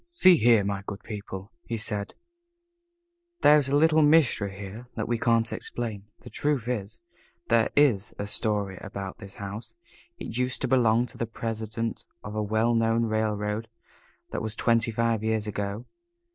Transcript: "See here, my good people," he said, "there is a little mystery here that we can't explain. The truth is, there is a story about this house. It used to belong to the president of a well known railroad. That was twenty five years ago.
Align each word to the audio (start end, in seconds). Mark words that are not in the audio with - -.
"See 0.07 0.37
here, 0.37 0.63
my 0.63 0.81
good 0.87 1.03
people," 1.03 1.51
he 1.61 1.77
said, 1.77 2.15
"there 3.41 3.59
is 3.59 3.69
a 3.69 3.75
little 3.75 4.01
mystery 4.01 4.57
here 4.57 4.87
that 4.95 5.07
we 5.07 5.19
can't 5.19 5.53
explain. 5.53 6.05
The 6.21 6.31
truth 6.31 6.67
is, 6.67 7.03
there 7.49 7.69
is 7.75 8.15
a 8.17 8.25
story 8.25 8.79
about 8.81 9.19
this 9.19 9.35
house. 9.35 9.75
It 10.17 10.35
used 10.39 10.59
to 10.63 10.67
belong 10.67 11.05
to 11.05 11.19
the 11.19 11.27
president 11.27 12.03
of 12.23 12.33
a 12.33 12.41
well 12.41 12.73
known 12.73 13.05
railroad. 13.05 13.67
That 14.31 14.41
was 14.41 14.55
twenty 14.55 14.89
five 14.89 15.23
years 15.23 15.45
ago. 15.45 15.85